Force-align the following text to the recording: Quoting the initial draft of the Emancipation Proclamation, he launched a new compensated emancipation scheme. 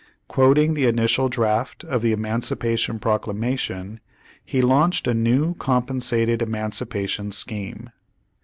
Quoting 0.27 0.73
the 0.73 0.87
initial 0.87 1.29
draft 1.29 1.83
of 1.83 2.01
the 2.01 2.11
Emancipation 2.11 2.97
Proclamation, 2.97 3.99
he 4.43 4.59
launched 4.63 5.05
a 5.07 5.13
new 5.13 5.53
compensated 5.53 6.41
emancipation 6.41 7.31
scheme. 7.31 7.91